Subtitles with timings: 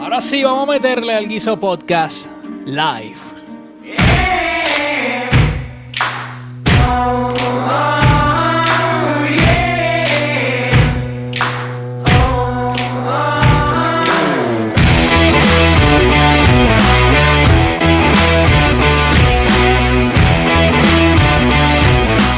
[0.00, 2.30] Ahora sí, vamos a meterle al Guiso Podcast
[2.64, 3.16] live.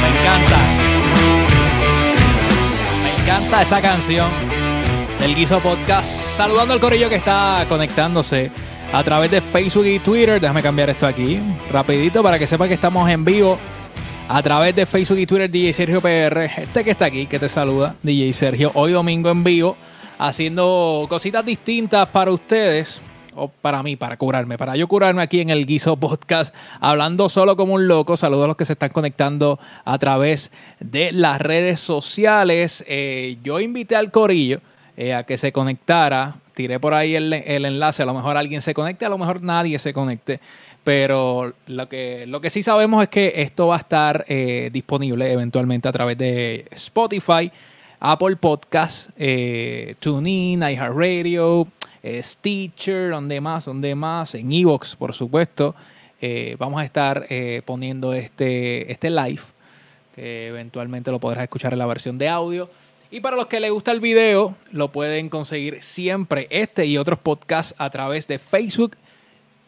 [0.00, 0.58] Me encanta.
[3.04, 4.52] Me encanta esa canción
[5.23, 6.11] del Guiso Podcast.
[6.11, 8.51] Saludando al corillo que está conectándose
[8.92, 10.41] a través de Facebook y Twitter.
[10.41, 11.38] Déjame cambiar esto aquí
[11.70, 13.56] rapidito para que sepa que estamos en vivo
[14.29, 16.41] a través de Facebook y Twitter DJ Sergio PR.
[16.56, 18.73] Este que está aquí, que te saluda, DJ Sergio.
[18.74, 19.77] Hoy domingo en vivo,
[20.19, 23.01] haciendo cositas distintas para ustedes.
[23.37, 27.57] O para mí, para curarme, para yo curarme aquí en el Guiso Podcast, hablando solo
[27.57, 28.16] como un loco.
[28.16, 32.84] Saludos a los que se están conectando a través de las redes sociales.
[32.88, 34.60] Eh, yo invité al Corillo
[34.96, 36.37] eh, a que se conectara.
[36.55, 38.02] Tiré por ahí el, el enlace.
[38.02, 40.41] A lo mejor alguien se conecte, a lo mejor nadie se conecte.
[40.85, 45.32] Pero lo que, lo que sí sabemos es que esto va a estar eh, disponible
[45.32, 47.51] eventualmente a través de Spotify,
[48.01, 51.68] Apple Podcasts, eh, TuneIn, iHeartRadio,
[52.02, 55.74] eh, Stitcher, donde más, donde más, en Evox, por supuesto.
[56.20, 59.43] Eh, vamos a estar eh, poniendo este, este live,
[60.15, 62.68] que eventualmente lo podrás escuchar en la versión de audio.
[63.15, 67.19] Y para los que les gusta el video, lo pueden conseguir siempre este y otros
[67.19, 68.97] podcasts a través de Facebook,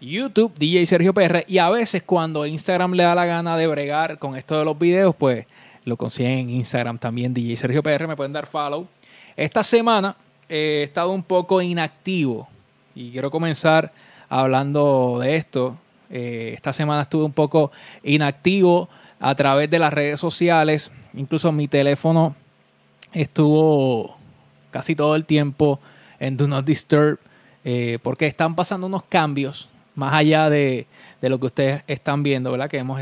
[0.01, 1.45] YouTube, DJ Sergio PR.
[1.47, 4.79] Y a veces cuando Instagram le da la gana de bregar con esto de los
[4.79, 5.45] videos, pues
[5.85, 8.09] lo consiguen en Instagram también, DJ Sergio PR.
[8.09, 8.89] Me pueden dar follow.
[9.37, 10.17] Esta semana
[10.49, 12.49] eh, he estado un poco inactivo
[12.95, 13.93] y quiero comenzar
[14.31, 15.77] hablando de esto.
[16.09, 17.73] Eh, esta semana estuve un poco
[18.05, 18.89] inactivo
[19.21, 20.91] a través de las redes sociales.
[21.13, 22.35] Incluso mi teléfono
[23.15, 24.17] estuvo
[24.71, 25.81] casi todo el tiempo
[26.19, 27.19] en Do Not Disturb
[27.65, 30.87] eh, porque están pasando unos cambios más allá de,
[31.21, 32.69] de, lo que ustedes están viendo, ¿verdad?
[32.69, 33.01] Que hemos,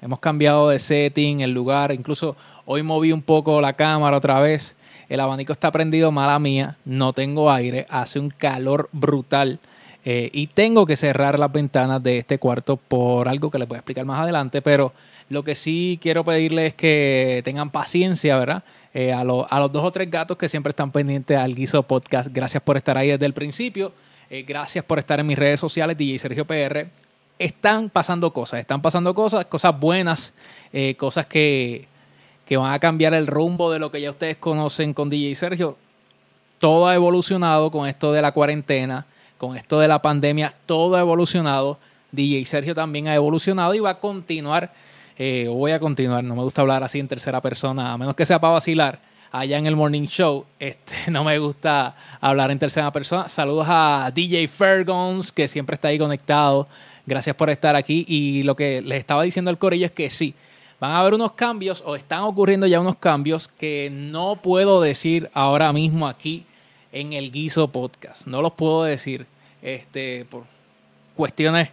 [0.00, 2.36] hemos cambiado de setting, el lugar, incluso
[2.66, 4.76] hoy moví un poco la cámara otra vez.
[5.08, 9.58] El abanico está prendido, mala mía, no tengo aire, hace un calor brutal
[10.04, 13.76] eh, y tengo que cerrar las ventanas de este cuarto por algo que les voy
[13.76, 14.92] a explicar más adelante, pero
[15.30, 18.64] lo que sí quiero pedirles es que tengan paciencia, ¿verdad?
[18.94, 22.30] Eh, a, a, los dos o tres gatos que siempre están pendientes al Guiso Podcast,
[22.32, 23.92] gracias por estar ahí desde el principio.
[24.30, 26.86] Eh, gracias por estar en mis redes sociales, DJ Sergio PR.
[27.38, 30.32] Están pasando cosas, están pasando cosas, cosas buenas,
[30.72, 31.88] eh, cosas que,
[32.46, 35.76] que, van a cambiar el rumbo de lo que ya ustedes conocen con DJ Sergio.
[36.58, 39.06] Todo ha evolucionado con esto de la cuarentena,
[39.38, 41.78] con esto de la pandemia, todo ha evolucionado.
[42.12, 44.72] DJ Sergio también ha evolucionado y va a continuar.
[45.16, 48.26] Eh, voy a continuar, no me gusta hablar así en tercera persona, a menos que
[48.26, 48.98] sea para vacilar
[49.30, 50.44] allá en el Morning Show.
[50.58, 53.28] Este, no me gusta hablar en tercera persona.
[53.28, 56.66] Saludos a DJ Fergons, que siempre está ahí conectado.
[57.06, 58.04] Gracias por estar aquí.
[58.08, 60.34] Y lo que les estaba diciendo al corillo es que sí,
[60.80, 65.30] van a haber unos cambios o están ocurriendo ya unos cambios que no puedo decir
[65.32, 66.44] ahora mismo aquí
[66.92, 68.26] en el Guiso Podcast.
[68.26, 69.26] No los puedo decir
[69.62, 70.44] este, por
[71.14, 71.70] cuestiones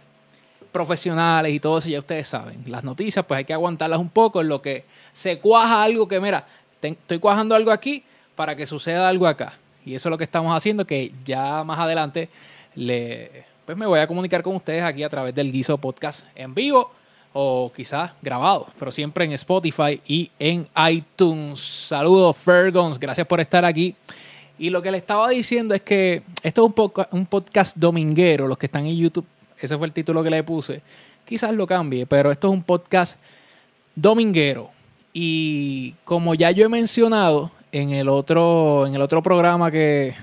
[0.72, 2.64] profesionales y todo eso, ya ustedes saben.
[2.66, 6.18] Las noticias, pues hay que aguantarlas un poco en lo que se cuaja algo que,
[6.18, 6.46] mira,
[6.80, 8.02] estoy cuajando algo aquí
[8.34, 9.58] para que suceda algo acá.
[9.84, 12.28] Y eso es lo que estamos haciendo, que ya más adelante
[13.66, 16.90] pues me voy a comunicar con ustedes aquí a través del Guiso Podcast en vivo
[17.34, 21.60] o quizás grabado, pero siempre en Spotify y en iTunes.
[21.60, 23.94] Saludos, Fergons, gracias por estar aquí.
[24.58, 28.58] Y lo que le estaba diciendo es que esto es un, un podcast dominguero, los
[28.58, 29.26] que están en YouTube,
[29.66, 30.82] ese fue el título que le puse.
[31.24, 33.18] Quizás lo cambie, pero esto es un podcast
[33.94, 34.70] dominguero.
[35.12, 40.14] Y como ya yo he mencionado en el otro, en el otro programa que,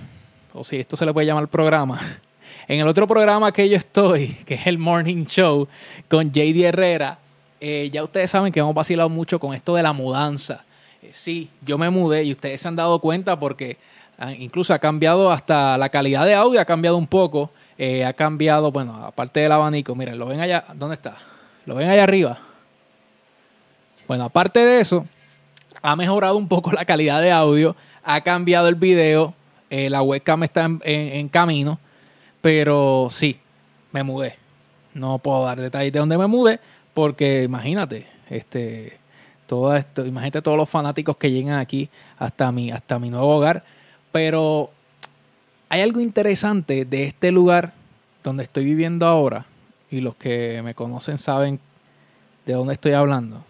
[0.53, 1.99] o si esto se le puede llamar programa,
[2.67, 5.67] en el otro programa que yo estoy, que es el Morning Show
[6.07, 7.19] con JD Herrera,
[7.61, 10.63] eh, ya ustedes saben que hemos vacilado mucho con esto de la mudanza.
[11.01, 13.77] Eh, sí, yo me mudé y ustedes se han dado cuenta porque
[14.17, 17.51] ah, incluso ha cambiado hasta la calidad de audio, ha cambiado un poco.
[17.81, 21.15] Eh, ha cambiado, bueno, aparte del abanico, miren, lo ven allá, ¿dónde está?
[21.65, 22.37] Lo ven allá arriba.
[24.05, 25.05] Bueno, aparte de eso,
[25.81, 29.33] ha mejorado un poco la calidad de audio, ha cambiado el video,
[29.69, 31.79] eh, la webcam está en, camino,
[32.41, 33.39] pero sí,
[33.93, 34.35] me mudé.
[34.93, 36.59] No puedo dar detalles de dónde me mudé,
[36.93, 38.97] porque imagínate, este,
[39.47, 43.63] todo esto, imagínate todos los fanáticos que llegan aquí hasta mi, hasta mi nuevo hogar,
[44.11, 44.69] pero
[45.69, 47.73] hay algo interesante de este lugar
[48.23, 49.45] donde estoy viviendo ahora,
[49.89, 51.59] y los que me conocen saben
[52.45, 53.43] de dónde estoy hablando.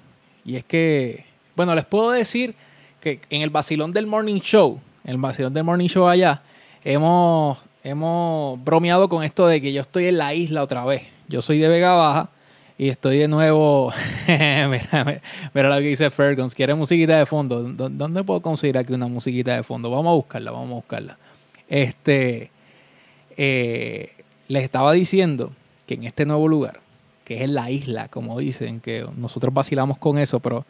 [0.46, 1.26] Y es que,
[1.56, 2.56] bueno, les puedo decir
[3.02, 6.42] que en el vacilón del Morning Show, en el vacilón del Morning Show allá,
[6.84, 11.04] hemos hemos bromeado con esto de que yo estoy en la isla otra vez.
[11.28, 12.30] Yo soy de Vega Baja
[12.78, 13.92] y estoy de nuevo.
[14.28, 15.22] mira,
[15.54, 16.56] mira, lo que dice Fergus.
[16.56, 17.64] Quiere musiquita de fondo.
[17.64, 19.90] ¿Dónde puedo conseguir aquí una musiquita de fondo?
[19.90, 21.18] Vamos a buscarla, vamos a buscarla.
[21.70, 22.52] Este.
[23.38, 24.12] Eh,
[24.50, 25.52] les estaba diciendo
[25.86, 26.82] que en este nuevo lugar,
[27.24, 30.66] que es en la isla, como dicen, que nosotros vacilamos con eso, pero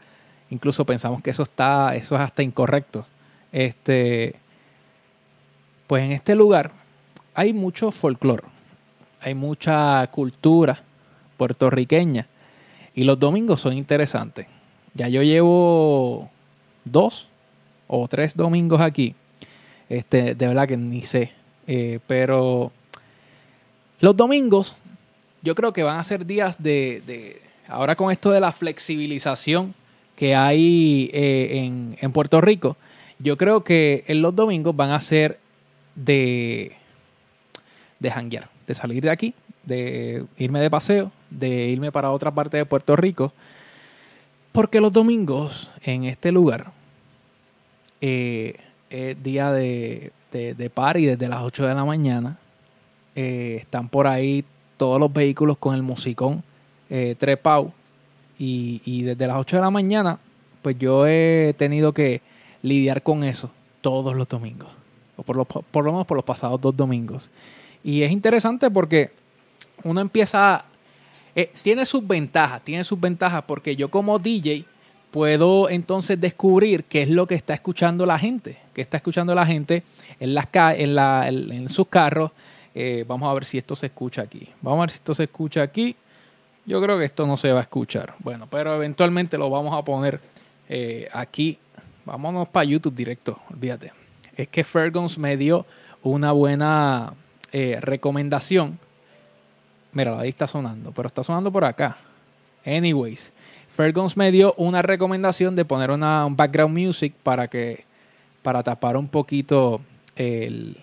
[0.51, 3.05] incluso pensamos que eso está, eso es hasta incorrecto.
[3.51, 4.35] Este,
[5.87, 6.71] pues en este lugar
[7.33, 8.43] hay mucho folclore,
[9.21, 10.83] hay mucha cultura
[11.37, 12.27] puertorriqueña
[12.93, 14.45] y los domingos son interesantes.
[14.93, 16.29] Ya yo llevo
[16.83, 17.29] dos
[17.87, 19.15] o tres domingos aquí.
[19.89, 21.31] Este, de verdad que ni sé.
[21.67, 22.71] Eh, pero
[23.99, 24.77] los domingos
[25.41, 29.73] yo creo que van a ser días de, ahora con esto de la flexibilización
[30.15, 32.75] que hay eh, en, en Puerto Rico,
[33.19, 35.39] yo creo que en los domingos van a ser
[35.95, 36.73] de,
[37.99, 39.33] de janguear, de salir de aquí,
[39.63, 43.33] de irme de paseo, de irme para otra parte de Puerto Rico.
[44.51, 46.71] Porque los domingos en este lugar
[48.01, 48.55] eh,
[48.89, 52.37] es día de, de, de, party desde las 8 de la mañana.
[53.15, 54.43] Eh, están por ahí
[54.77, 56.43] todos los vehículos con el musicón
[56.89, 57.71] eh, trepau.
[58.37, 60.17] Y, y desde las 8 de la mañana,
[60.61, 62.21] pues yo he tenido que
[62.61, 63.51] lidiar con eso
[63.81, 64.69] todos los domingos.
[65.17, 67.29] O por, por lo menos por los pasados dos domingos.
[67.83, 69.11] Y es interesante porque
[69.83, 70.65] uno empieza...
[71.35, 74.65] Eh, tiene sus ventajas, tiene sus ventajas porque yo como DJ
[75.11, 79.45] puedo entonces descubrir qué es lo que está escuchando la gente, qué está escuchando la
[79.45, 79.83] gente
[80.21, 82.31] en, las en, la, en, sus carros.
[82.73, 84.47] Eh, vamos a ver si esto se escucha aquí.
[84.61, 85.97] Vamos a ver si esto se escucha aquí.
[86.65, 88.15] Yo creo que esto no se va a escuchar.
[88.19, 90.21] Bueno, pero eventualmente lo vamos a poner
[90.69, 91.59] eh, aquí.
[92.05, 93.91] Vámonos para YouTube directo, olvídate.
[94.37, 95.65] Es que Fergus me dio
[96.01, 97.13] una buena
[97.51, 98.79] eh, recomendación.
[99.91, 101.97] Mira, ahí está sonando, pero está sonando por acá.
[102.65, 103.33] Anyways,
[103.69, 107.88] Fergus me dio una recomendación de poner una, un background music para que
[108.41, 109.81] para tapar un poquito
[110.15, 110.77] el,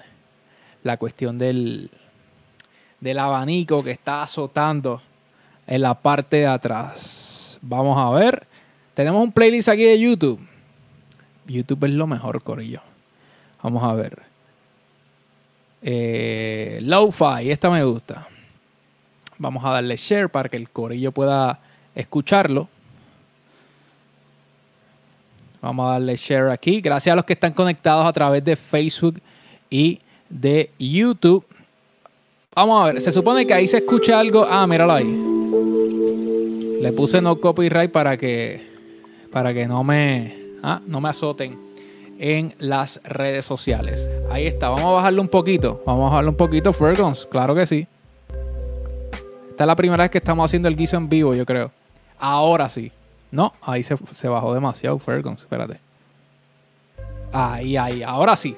[0.82, 1.90] la cuestión del,
[3.00, 5.02] del abanico que está azotando
[5.66, 7.58] en la parte de atrás.
[7.62, 8.46] Vamos a ver.
[8.94, 10.40] Tenemos un playlist aquí de YouTube.
[11.46, 12.80] YouTube es lo mejor, Corillo.
[13.62, 14.22] Vamos a ver.
[15.82, 18.26] Eh, Lo-Fi, esta me gusta.
[19.38, 21.60] Vamos a darle share para que el corillo pueda
[21.94, 22.68] escucharlo.
[25.66, 26.80] Vamos a darle share aquí.
[26.80, 29.20] Gracias a los que están conectados a través de Facebook
[29.68, 31.44] y de YouTube.
[32.54, 34.46] Vamos a ver, se supone que ahí se escucha algo.
[34.48, 35.22] Ah, míralo ahí.
[36.80, 38.64] Le puse no copyright para que
[39.32, 41.58] para que no me ah, no me azoten
[42.20, 44.08] en las redes sociales.
[44.30, 45.82] Ahí está, vamos a bajarlo un poquito.
[45.84, 47.88] Vamos a bajarlo un poquito, Fergons, claro que sí.
[49.50, 51.72] Esta es la primera vez que estamos haciendo el guiso en vivo, yo creo.
[52.20, 52.92] Ahora sí.
[53.30, 55.78] No, ahí se, bajó demasiado, Fergons, espérate.
[57.32, 58.56] Ahí, ahí, ahora sí.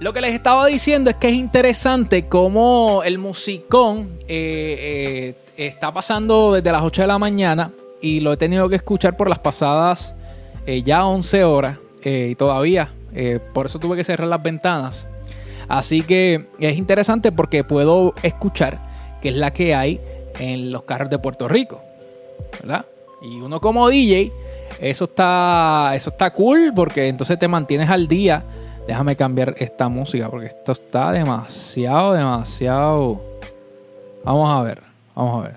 [0.00, 5.92] Lo que les estaba diciendo es que es interesante cómo el musicón eh, eh, está
[5.92, 7.70] pasando desde las 8 de la mañana
[8.02, 10.14] y lo he tenido que escuchar por las pasadas
[10.66, 12.92] eh, ya 11 horas y todavía.
[13.54, 15.08] Por eso tuve que cerrar las ventanas.
[15.68, 18.78] Así que es interesante porque puedo escuchar
[19.22, 20.00] qué es la que hay
[20.38, 21.80] en los carros de Puerto Rico.
[22.60, 22.84] ¿Verdad?
[23.24, 24.30] Y uno como DJ,
[24.78, 28.44] eso está, eso está cool porque entonces te mantienes al día.
[28.86, 33.20] Déjame cambiar esta música porque esto está demasiado, demasiado.
[34.24, 34.82] Vamos a ver,
[35.14, 35.56] vamos a ver.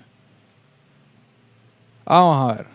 [2.06, 2.66] Vamos a ver.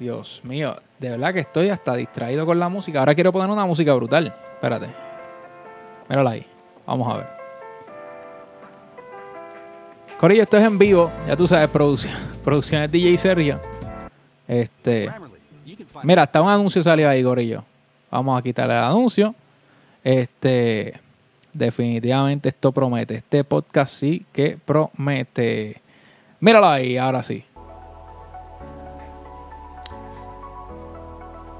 [0.00, 2.98] Dios mío, de verdad que estoy hasta distraído con la música.
[2.98, 4.34] Ahora quiero poner una música brutal.
[4.54, 4.88] Espérate.
[6.08, 6.46] Mírala ahí.
[6.84, 7.35] Vamos a ver.
[10.18, 11.10] Corillo, esto es en vivo.
[11.26, 11.68] Ya tú sabes,
[12.44, 13.60] producción, de DJ Sergio.
[14.48, 15.10] Este.
[16.02, 17.64] Mira, hasta un anuncio salió ahí, Corillo.
[18.10, 19.34] Vamos a quitarle el anuncio.
[20.02, 21.00] Este.
[21.52, 23.14] Definitivamente esto promete.
[23.16, 25.80] Este podcast sí que promete.
[26.40, 27.44] Míralo ahí, ahora sí.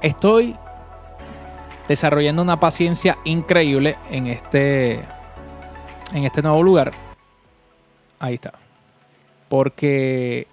[0.01, 0.55] estoy
[1.87, 5.05] desarrollando una paciencia increíble en este,
[6.13, 6.91] en este nuevo lugar.
[8.19, 8.53] Ahí está.
[9.49, 10.47] Porque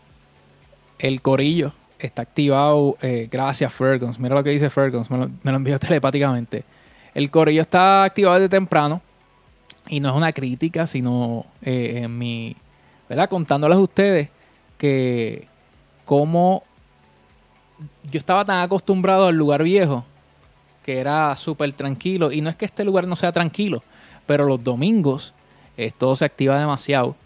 [0.98, 2.96] el corillo está activado.
[3.02, 4.18] Eh, gracias, Fergus.
[4.18, 5.10] Mira lo que dice Fergus.
[5.10, 6.64] Me lo, envió telepáticamente.
[7.14, 9.00] El corillo está activado desde temprano.
[9.88, 12.56] Y no es una crítica, sino eh, en mi.
[13.08, 13.28] ¿Verdad?
[13.28, 14.28] Contándoles a ustedes
[14.78, 15.46] que
[16.04, 16.62] cómo
[18.10, 20.04] yo estaba tan acostumbrado al lugar viejo
[20.82, 22.32] que era súper tranquilo.
[22.32, 23.82] Y no es que este lugar no sea tranquilo,
[24.26, 25.34] pero los domingos
[25.98, 27.16] todo se activa demasiado.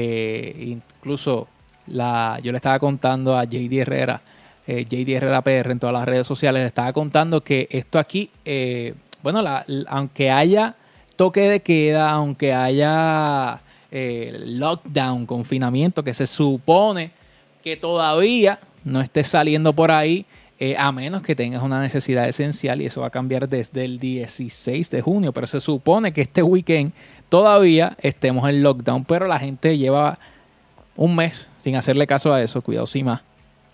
[0.00, 1.48] Incluso
[1.86, 4.20] la, yo le estaba contando a JD Herrera,
[4.66, 8.30] JD Herrera PR en todas las redes sociales, le estaba contando que esto aquí,
[9.22, 9.42] bueno,
[9.88, 10.74] aunque haya
[11.16, 13.60] toque de queda, aunque haya
[13.90, 17.12] lockdown, confinamiento, que se supone
[17.62, 20.26] que todavía no esté saliendo por ahí,
[20.60, 23.98] eh, a menos que tengas una necesidad esencial y eso va a cambiar desde el
[23.98, 26.92] 16 de junio, pero se supone que este weekend
[27.34, 30.20] todavía estemos en lockdown, pero la gente lleva
[30.94, 33.22] un mes sin hacerle caso a eso, cuidado sin más.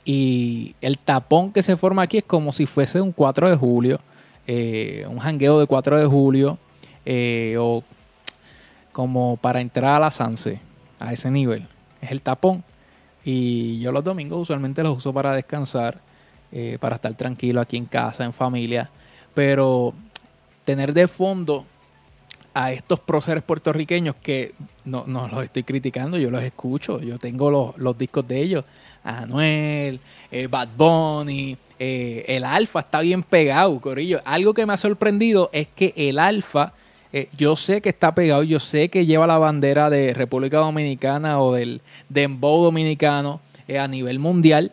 [0.02, 4.00] Y el tapón que se forma aquí es como si fuese un 4 de julio,
[4.46, 6.56] eh, un jangueo de 4 de julio,
[7.04, 7.84] eh, o
[8.92, 10.58] como para entrar a la Sanse,
[10.98, 11.68] a ese nivel.
[12.00, 12.64] Es el tapón.
[13.26, 16.00] Y yo los domingos usualmente los uso para descansar,
[16.50, 18.88] eh, para estar tranquilo aquí en casa, en familia.
[19.34, 19.92] Pero
[20.64, 21.66] tener de fondo
[22.54, 24.54] a estos próceres puertorriqueños que
[24.84, 28.64] no, los estoy criticando, yo los escucho, yo tengo los, discos de ellos,
[29.04, 34.20] Anuel, eh, Bad Bunny, eh, el Alfa está bien pegado, Corillo.
[34.26, 36.74] Algo que me ha sorprendido es que el Alfa
[37.10, 41.40] eh, yo sé que está pegado, yo sé que lleva la bandera de República Dominicana
[41.40, 41.80] o del
[42.10, 44.72] Dembow dominicano eh, a nivel mundial,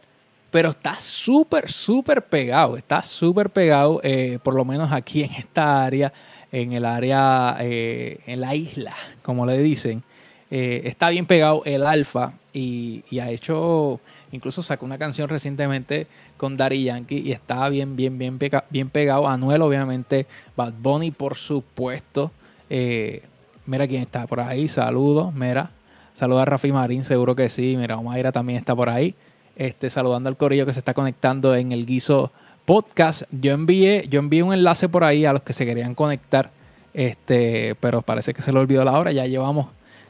[0.51, 4.01] pero está súper, súper pegado, está súper pegado,
[4.43, 6.11] por lo menos aquí en esta área,
[6.61, 10.03] en el área, en la isla, como le dicen.
[10.49, 13.99] está bien pegado el alfa y, ha hecho
[14.31, 18.37] Incluso sacó una canción recientemente con Daddy Yankee y estaba bien, bien, bien,
[18.69, 19.27] bien pegado.
[19.27, 20.27] Anuel, obviamente.
[20.55, 22.31] Bad Bunny, por supuesto.
[22.69, 23.23] Eh,
[23.65, 24.67] mira quién está por ahí.
[24.67, 25.71] Saludos, mira.
[26.13, 27.75] Saluda a Rafi Marín, seguro que sí.
[27.77, 29.15] Mira, Omaira también está por ahí.
[29.55, 32.31] Este, saludando al corillo que se está conectando en el guiso
[32.67, 33.23] podcast.
[33.31, 36.51] Yo envié, yo envié un enlace por ahí a los que se querían conectar.
[36.93, 39.13] Este, pero parece que se le olvidó la hora.
[39.13, 39.67] Ya llevamos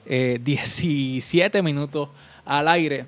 [0.07, 2.09] 17 eh, minutos
[2.43, 3.05] al aire.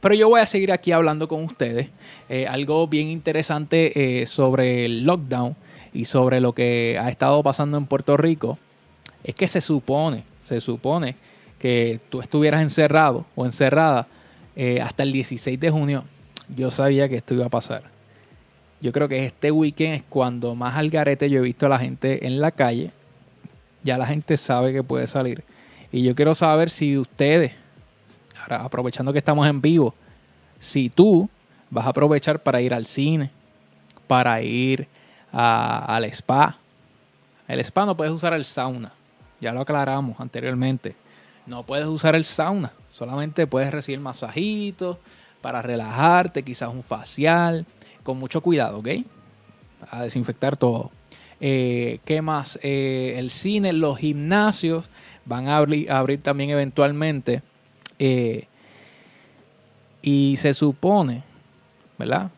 [0.00, 1.88] Pero yo voy a seguir aquí hablando con ustedes.
[2.28, 5.56] Eh, algo bien interesante eh, sobre el lockdown
[5.92, 8.58] y sobre lo que ha estado pasando en Puerto Rico
[9.24, 11.16] es que se supone, se supone
[11.58, 14.06] que tú estuvieras encerrado o encerrada
[14.54, 16.04] eh, hasta el 16 de junio.
[16.54, 17.97] Yo sabía que esto iba a pasar.
[18.80, 21.78] Yo creo que este weekend es cuando más al garete yo he visto a la
[21.78, 22.92] gente en la calle.
[23.82, 25.42] Ya la gente sabe que puede salir.
[25.90, 27.52] Y yo quiero saber si ustedes
[28.48, 29.94] aprovechando que estamos en vivo,
[30.58, 31.28] si tú
[31.70, 33.30] vas a aprovechar para ir al cine,
[34.06, 34.88] para ir
[35.32, 36.56] al spa,
[37.46, 38.92] el spa no puedes usar el sauna,
[39.40, 40.94] ya lo aclaramos anteriormente.
[41.46, 44.98] No puedes usar el sauna, solamente puedes recibir masajitos
[45.40, 47.64] para relajarte, quizás un facial,
[48.08, 48.88] con mucho cuidado, ¿ok?
[49.90, 50.90] A desinfectar todo.
[51.42, 52.58] Eh, ¿Qué más?
[52.62, 54.88] Eh, el cine, los gimnasios
[55.26, 57.42] van a abrir, también eventualmente.
[57.98, 58.46] Eh,
[60.00, 61.22] y se supone,
[61.98, 62.30] ¿verdad?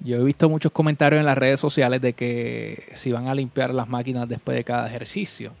[0.00, 3.72] Yo he visto muchos comentarios en las redes sociales de que si van a limpiar
[3.72, 5.52] las máquinas después de cada ejercicio.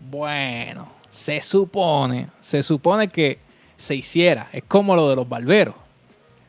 [0.00, 3.40] Bueno, se supone, se supone que
[3.76, 4.48] se hiciera.
[4.54, 5.81] Es como lo de los barberos.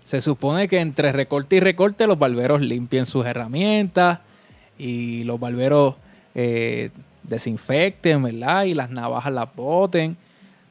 [0.04, 4.20] Se supone que entre recorte y recorte los barberos limpien sus herramientas
[4.78, 5.96] y los barberos
[6.36, 6.90] eh,
[7.24, 8.66] desinfecten, ¿verdad?
[8.66, 10.18] Y las navajas las boten.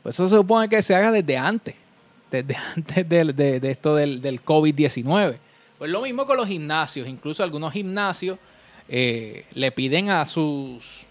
[0.03, 1.75] Pues eso se supone que se haga desde antes
[2.33, 5.37] desde antes de, esto del, COVID-19.
[5.79, 8.39] Pues lo mismo con los gimnasios, incluso algunos gimnasios
[8.89, 11.07] eh, le piden a sus,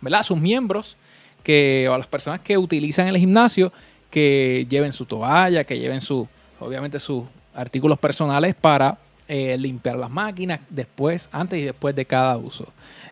[0.00, 0.22] ¿verdad?
[0.22, 0.96] sus miembros
[1.42, 3.72] que, o a las personas que utilizan el gimnasio
[4.10, 6.26] que lleven su toalla, que lleven su,
[6.60, 7.24] obviamente sus
[7.56, 8.98] artículos personales para
[9.28, 12.66] eh, limpiar las máquinas después, antes y después de cada uso.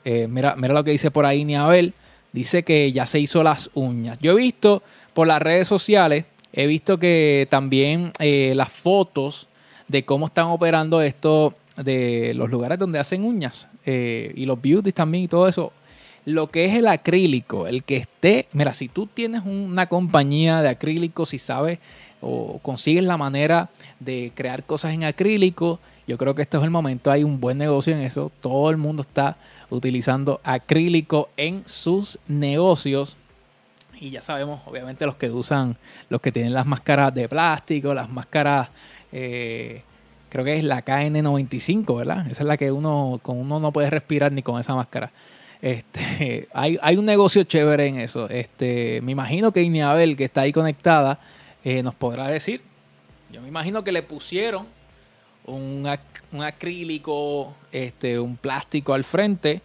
[0.04, 1.94] Eh, mira, mira lo que dice por ahí Niabel.
[2.32, 4.18] Dice que ya se hizo las uñas.
[4.20, 4.82] Yo he visto
[5.12, 6.24] por las redes sociales
[6.56, 9.48] He visto que también eh, las fotos
[9.88, 15.24] de cómo están operando esto de los lugares donde hacen uñas y los beauties también
[15.24, 15.72] y todo eso.
[16.24, 20.68] Lo que es el acrílico, el que esté, mira, si tú tienes una compañía de
[20.68, 21.80] acrílico, si sabes
[22.24, 23.68] o consigues la manera
[24.00, 27.58] de crear cosas en acrílico, yo creo que este es el momento, hay un buen
[27.58, 29.36] negocio en eso, todo el mundo está
[29.70, 33.16] utilizando acrílico en sus negocios
[34.00, 35.76] y ya sabemos, obviamente, los que usan,
[36.08, 38.68] los que tienen las máscaras de plástico, las máscaras,
[39.12, 39.82] eh,
[40.28, 42.26] creo que es la KN95, ¿verdad?
[42.30, 45.10] Esa es la que uno, con uno no puede respirar ni con esa máscara.
[45.62, 48.28] Este, hay, hay un negocio chévere en eso.
[48.28, 51.20] Este, me imagino que Iniabel, que está ahí conectada,
[51.64, 52.62] eh, nos podrá decir.
[53.32, 54.66] Yo me imagino que le pusieron
[55.46, 55.88] un,
[56.32, 59.60] un acrílico, este, un plástico al frente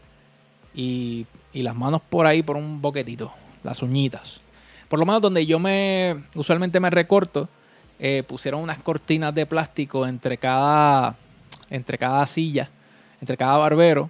[0.73, 3.31] y, y las manos por ahí por un boquetito
[3.63, 4.41] las uñitas.
[4.87, 7.47] Por lo menos donde yo me usualmente me recorto,
[7.99, 11.15] eh, pusieron unas cortinas de plástico entre cada,
[11.69, 12.69] entre cada silla,
[13.21, 14.09] entre cada barbero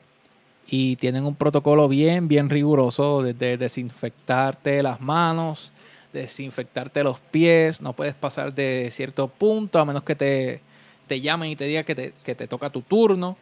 [0.68, 5.72] y tienen un protocolo bien, bien riguroso de, desinfectarte las manos,
[6.14, 10.62] desinfectarte los pies, no puedes pasar de cierto punto a menos que te,
[11.08, 13.38] te llamen y te digan que te, que te toca tu turno.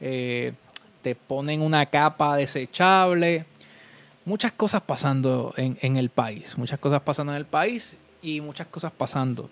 [0.00, 0.52] Eh,
[1.02, 3.44] te ponen una capa desechable.
[4.24, 8.68] Muchas cosas pasando en, en, el país, muchas cosas pasando en el país y muchas
[8.68, 9.50] cosas pasando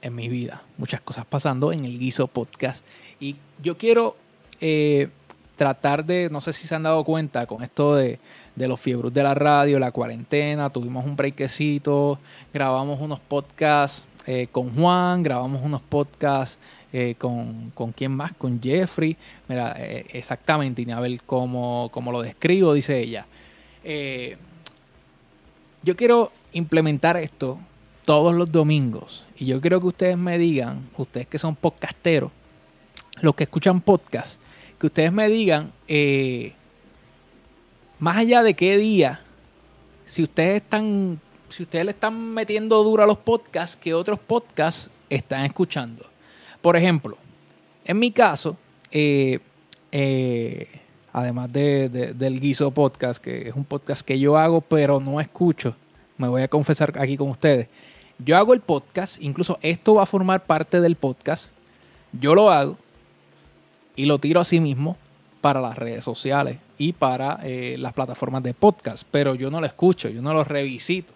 [0.00, 2.84] en mi vida, muchas cosas pasando en el Guiso Podcast.
[3.20, 4.16] Y yo quiero
[4.60, 5.10] eh,
[5.56, 8.18] tratar de, no sé si se han dado cuenta con esto de,
[8.66, 12.18] los fiebros de la radio, la cuarentena, tuvimos un breakcito,
[12.52, 16.58] grabamos unos podcasts eh, con Juan, grabamos unos podcasts
[16.92, 19.16] eh, con, con quién más, con Jeffrey.
[19.48, 23.26] Mira, eh, exactamente, y a ver cómo, lo describo, dice ella.
[25.82, 27.58] yo quiero implementar esto
[28.04, 32.30] todos los domingos y yo quiero que ustedes me digan, ustedes que son podcasteros,
[33.22, 34.38] los que escuchan podcast,
[34.78, 35.72] que ustedes me digan,
[37.98, 39.20] más allá de qué día,
[40.06, 44.90] si ustedes están, si ustedes le están metiendo duro a los podcasts, que otros podcasts
[45.10, 46.04] están escuchando.
[46.60, 47.16] Por ejemplo,
[47.84, 48.56] en mi caso,
[48.90, 49.40] eh,
[49.92, 50.68] eh,
[51.12, 55.74] además del Guiso Podcast, que es un podcast que yo hago, pero no escucho,
[56.16, 57.68] me voy a confesar aquí con ustedes.
[58.18, 61.52] Yo hago el podcast, incluso esto va a formar parte del podcast.
[62.12, 62.76] Yo lo hago,
[63.98, 64.96] y lo tiro a sí mismo
[65.40, 69.66] para las redes sociales y para eh, las plataformas de podcast, pero yo no lo
[69.66, 71.12] escucho, yo no lo revisito.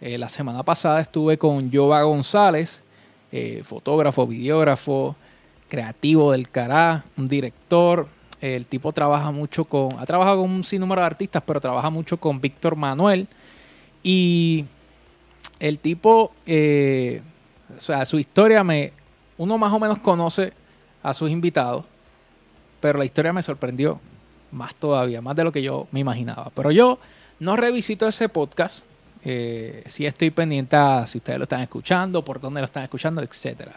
[0.00, 2.82] Eh, la semana pasada estuve con Jova González,
[3.32, 5.16] eh, fotógrafo, videógrafo,
[5.68, 8.08] creativo del Cará, un director.
[8.40, 12.16] El tipo trabaja mucho con, ha trabajado con un sinnúmero de artistas, pero trabaja mucho
[12.16, 13.28] con Víctor Manuel.
[14.02, 14.64] Y
[15.58, 18.94] el tipo, o sea, su historia me,
[19.36, 20.54] uno más o menos conoce
[21.02, 21.84] a sus invitados
[22.80, 24.00] pero la historia me sorprendió
[24.52, 26.50] más todavía, más de lo que yo me imaginaba.
[26.54, 26.98] Pero yo
[27.38, 28.86] no revisito ese podcast.
[29.22, 33.22] Eh, si estoy pendiente a si ustedes lo están escuchando, por dónde lo están escuchando,
[33.22, 33.70] etc.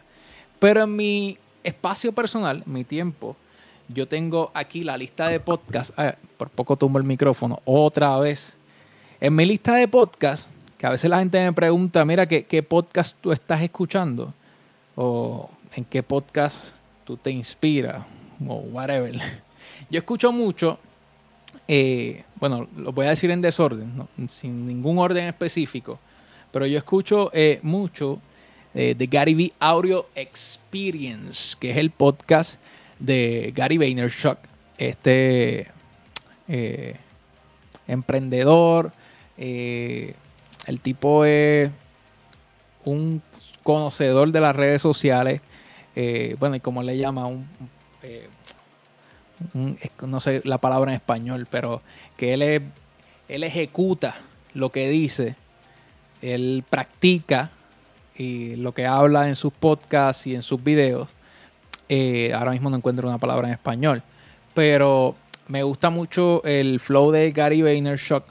[0.60, 3.36] Pero en mi espacio personal, mi tiempo,
[3.89, 5.94] yo tengo aquí la lista de podcasts.
[5.98, 8.58] Ah, por poco tumbo el micrófono otra vez.
[9.20, 12.63] En mi lista de podcasts, que a veces la gente me pregunta, mira, ¿qué, qué
[12.63, 14.34] podcast tú estás escuchando?
[14.96, 18.04] O en qué podcast tú te inspiras
[18.49, 19.13] o whatever.
[19.89, 20.79] Yo escucho mucho,
[21.67, 25.99] eh, bueno, lo voy a decir en desorden, sin ningún orden específico,
[26.51, 28.19] pero yo escucho eh, mucho
[28.73, 32.60] eh, de Gary V Audio Experience, que es el podcast
[32.99, 34.38] de Gary Vaynerchuk,
[34.77, 35.67] este
[37.88, 38.91] emprendedor.
[39.38, 41.71] el tipo es
[42.86, 43.21] un
[43.63, 45.41] conocedor de las redes sociales.
[46.39, 47.47] bueno, y como le llama, un
[48.03, 48.27] eh,
[49.53, 51.82] no sé la palabra en español, pero
[52.17, 52.41] que él,
[53.27, 54.17] él ejecuta
[54.53, 55.36] lo que dice,
[56.21, 57.51] él practica
[58.15, 61.10] y lo que habla en sus podcasts y en sus videos.
[61.89, 64.03] Eh, ahora mismo no encuentro una palabra en español,
[64.53, 65.15] pero
[65.47, 68.23] me gusta mucho el flow de Gary Vaynerchuk.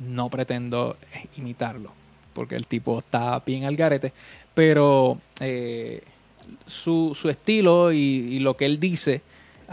[0.00, 0.96] No pretendo
[1.36, 1.92] imitarlo,
[2.32, 4.12] porque el tipo está bien al garete,
[4.54, 6.02] pero eh,
[6.66, 9.22] su, estilo y, lo que él dice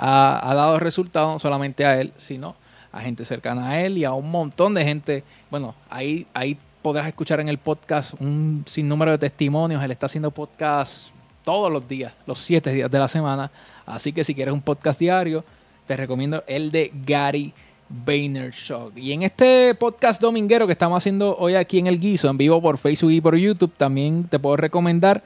[0.02, 2.56] ha, dado resultados no solamente a él, sino
[2.92, 5.24] a gente cercana a él y a un montón de gente.
[5.52, 9.82] Bueno, ahí, ahí podrás escuchar en el podcast un sinnúmero de testimonios.
[9.84, 11.10] Él está haciendo podcast
[11.44, 13.52] todos los días, los siete días de la semana.
[13.86, 15.46] Así que si quieres un podcast diario,
[15.86, 17.54] te recomiendo el de Gary
[17.88, 18.98] Vaynerchuk.
[18.98, 22.60] Y en este podcast dominguero que estamos haciendo hoy aquí en el Guiso, en vivo
[22.60, 25.22] por Facebook y por YouTube, también te puedo recomendar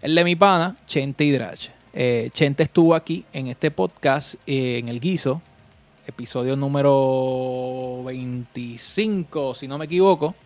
[0.00, 1.77] el de mi pana, Chente Hidrach.
[2.00, 5.42] Eh, Chente estuvo aquí en este podcast, eh, en el guiso,
[6.06, 10.36] episodio número 25, si no me equivoco.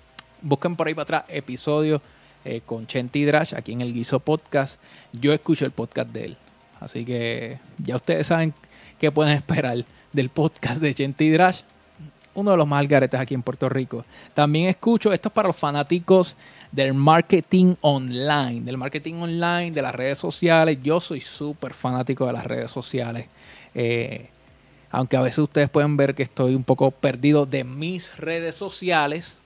[0.40, 2.00] Busquen por ahí para atrás episodio
[2.46, 4.80] eh, con Chente Hidrach aquí en el guiso podcast.
[5.12, 6.36] Yo escucho el podcast de él.
[6.80, 8.54] Así que ya ustedes saben
[8.98, 11.64] qué pueden esperar del podcast de Chente Hidrach
[12.34, 14.04] uno de los más algaretes aquí en Puerto Rico.
[14.34, 16.34] También escucho, esto es para los fanáticos
[16.72, 20.78] del marketing online, del marketing online, de las redes sociales.
[20.82, 23.26] Yo soy súper fanático de las redes sociales.
[23.74, 24.28] Eh,
[24.90, 29.40] aunque a veces ustedes pueden ver que estoy un poco perdido de mis redes sociales,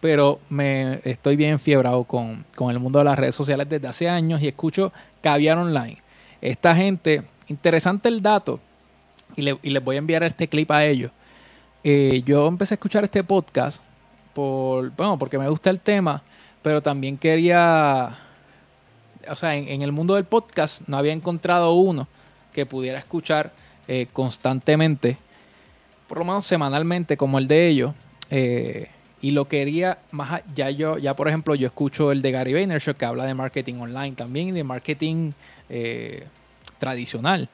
[0.00, 4.08] pero me estoy bien fiebrado con, con el mundo de las redes sociales desde hace
[4.08, 4.92] años y escucho
[5.22, 5.98] Caviar Online.
[6.40, 8.60] Esta gente, interesante el dato,
[9.36, 11.10] y, les voy a enviar este clip a ellos.
[11.84, 13.82] Eh, yo empecé a escuchar este podcast
[14.34, 16.22] por, bueno, porque me gusta el tema,
[16.62, 18.18] pero también quería,
[19.28, 22.08] o sea, en, el mundo del podcast no había encontrado uno
[22.52, 23.52] que pudiera escuchar
[23.88, 25.16] eh, constantemente,
[26.08, 27.94] por lo menos semanalmente, como el de ellos.
[28.30, 28.88] Eh,
[29.22, 32.96] y lo quería más ya yo ya por ejemplo yo escucho el de Gary Vaynerchuk
[32.96, 35.32] que habla de marketing online también y de marketing
[35.68, 36.24] eh,
[36.78, 37.50] tradicional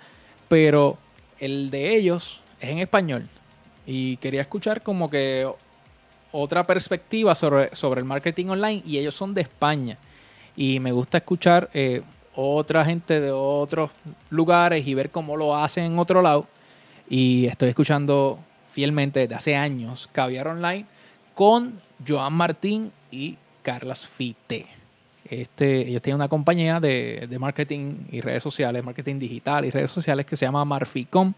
[0.49, 0.97] pero
[1.41, 3.29] el de ellos es en español
[3.85, 5.49] y quería escuchar como que
[6.37, 9.97] otra perspectiva sobre, el marketing online y ellos son de España
[10.57, 12.03] y me gusta escuchar eh,
[12.35, 13.91] otra gente de otros
[14.31, 16.47] lugares y ver cómo lo hacen en otro lado
[17.09, 18.39] y estoy escuchando
[18.71, 20.85] fielmente desde hace años Caviar Online
[21.35, 24.67] con Joan Martín y Carlas Fite.
[25.29, 30.27] Este, ellos tienen una compañía de, marketing y redes sociales, marketing digital y redes sociales
[30.27, 31.33] que se llama Marficom.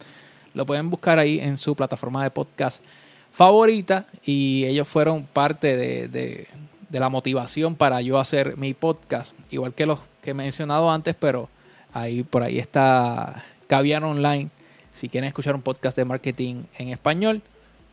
[0.55, 2.85] Lo pueden buscar ahí en su plataforma de podcast
[3.31, 6.47] favorita y ellos fueron parte de,
[6.91, 11.49] la motivación para yo hacer mi podcast, igual que los que he mencionado antes, pero
[11.93, 14.49] ahí por ahí está Caviar Online.
[14.93, 17.43] Si quieren escuchar un podcast de marketing en español,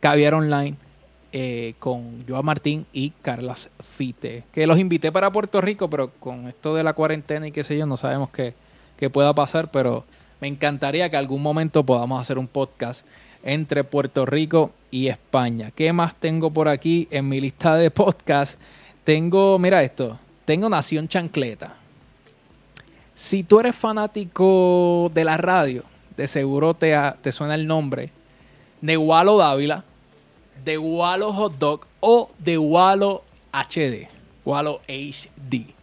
[0.00, 0.76] Caviar Online
[1.32, 6.48] eh, con Joan Martín y Carlas Fite, que los invité para Puerto Rico, pero con
[6.48, 8.54] esto de la cuarentena y qué sé yo, no sabemos qué,
[9.10, 10.04] pueda pasar, pero
[10.40, 13.06] me encantaría que algún momento podamos hacer un podcast
[13.46, 15.70] entre Puerto Rico y España.
[15.74, 18.60] ¿Qué más tengo por aquí en mi lista de podcast?
[19.04, 21.76] Tengo, mira esto, tengo Nación Chancleta.
[23.14, 25.84] Si tú eres fanático de la radio,
[26.18, 28.10] de seguro te, te suena el nombre
[28.82, 29.84] de Walo Dávila
[30.64, 34.08] de Wallo Hot Dog o de Wallo HD,
[34.44, 35.74] Wallo HD.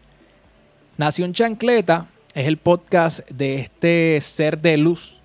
[0.97, 5.15] Nación Chancleta es el podcast de este ser de luz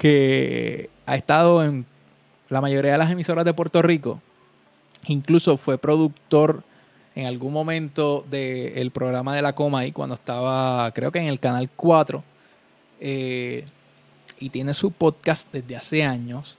[0.00, 1.84] que ha estado en
[2.48, 4.22] la mayoría de las emisoras de Puerto Rico.
[5.08, 6.62] Incluso fue productor
[7.14, 11.38] en algún momento del programa de la coma ahí cuando estaba, creo que en el
[11.38, 12.24] canal 4.
[12.98, 13.66] Eh,
[14.38, 16.56] y tiene su podcast desde hace años.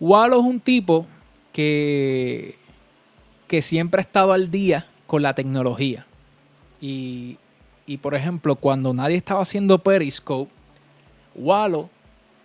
[0.00, 1.06] Wallo es un tipo
[1.52, 2.56] que,
[3.46, 6.06] que siempre ha estado al día con la tecnología.
[6.80, 7.38] Y,
[8.00, 10.50] por ejemplo, cuando nadie estaba haciendo Periscope,
[11.36, 11.88] Wallo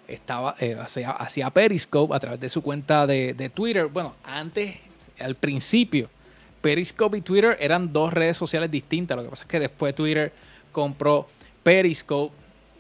[0.08, 3.88] estaba, eh, hacía, Periscope a través de su cuenta de, de, Twitter.
[3.88, 4.78] Bueno, antes,
[5.20, 6.10] al principio,
[6.62, 9.18] Periscope y Twitter eran dos redes sociales distintas.
[9.18, 10.34] Lo que pasa es que después Twitter
[10.72, 11.28] compró
[11.64, 12.36] Periscope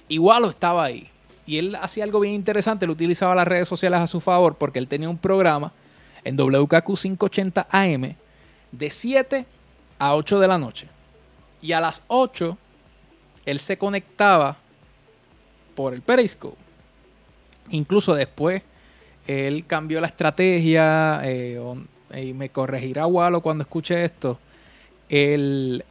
[0.08, 1.10] y Wallo estaba ahí.
[1.46, 4.80] Y él hacía algo bien interesante, él utilizaba las redes sociales a su favor porque
[4.80, 5.72] él tenía un programa
[6.24, 8.16] en WKQ 580 AM
[8.72, 9.46] de 7
[10.00, 10.88] a 8 de la noche.
[11.62, 12.58] Y a las 8
[13.46, 14.58] él se conectaba
[15.74, 16.66] por el Periscope.
[17.69, 18.62] Incluso después
[19.27, 21.60] él cambió la estrategia eh,
[22.15, 24.39] y me corregirá Walo cuando escuche esto.
[25.10, 25.84] Él,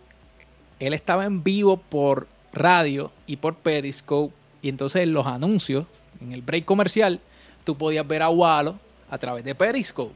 [0.80, 4.34] él estaba en vivo por radio y por Periscope
[4.66, 5.86] y entonces los anuncios,
[6.20, 7.20] en el break comercial,
[7.62, 8.74] tú podías ver a Wallo
[9.08, 10.12] a través de Periscope.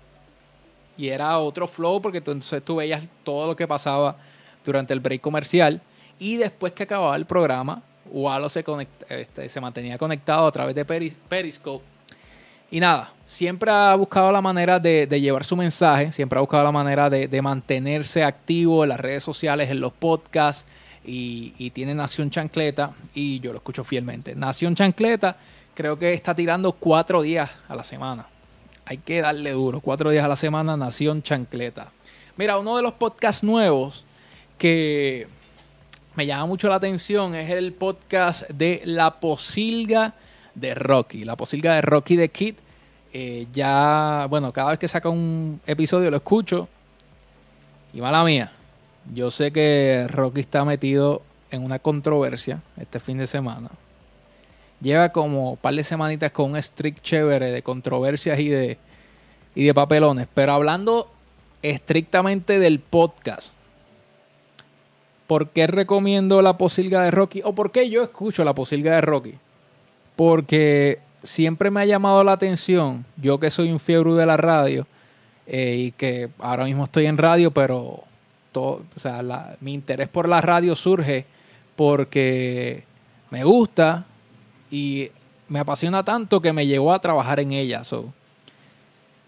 [0.97, 4.17] Y era otro flow porque entonces tú veías todo lo que pasaba
[4.65, 5.81] durante el break comercial.
[6.19, 8.65] Y después que acababa el programa, Wallo se,
[9.09, 11.85] este, se mantenía conectado a través de Periscope.
[12.71, 16.73] Y nada, siempre ha buscado la manera de, llevar su mensaje, siempre ha buscado la
[16.73, 20.67] manera de mantenerse activo en las redes sociales, en los podcasts
[21.05, 24.35] y, tiene Nación Chancleta y yo lo escucho fielmente.
[24.35, 25.37] Nación Chancleta
[25.75, 28.27] creo que está tirando cuatro días a la semana.
[28.85, 31.93] Hay que darle duro, cuatro días a la semana, Nación Chancleta.
[32.37, 34.05] Mira, uno de los podcasts nuevos
[34.59, 35.29] que
[36.15, 40.15] me llama mucho la atención es el podcast de La Posilga
[40.55, 41.25] de Rocky.
[41.25, 42.57] La Posilga de Rocky de Kid.
[43.13, 46.69] Eh, ya, bueno, cada vez que saca un episodio lo escucho.
[47.93, 48.53] Y mala mía,
[49.15, 53.71] yo sé que Rocky está metido en una controversia este fin de semana.
[54.81, 58.79] Lleva como un par de semanitas con un streak chévere de controversias y de,
[59.55, 60.27] y de papelones.
[60.35, 61.11] Pero hablando
[61.63, 63.53] estrictamente del podcast,
[65.31, 67.41] ¿por qué recomiendo la posilga de Rocky?
[67.45, 69.35] ¿O por qué yo escucho la posilga de Rocky?
[70.17, 74.89] Porque siempre me ha llamado la atención, yo que soy un fiebre de la radio,
[75.47, 78.03] eh, y que ahora mismo estoy en radio, pero
[78.55, 79.23] o sea,
[79.61, 81.27] mi interés por la radio surge
[81.77, 82.83] porque
[83.31, 84.07] me gusta
[84.69, 85.11] y
[85.47, 87.83] me apasiona tanto que me llevó a trabajar en ella.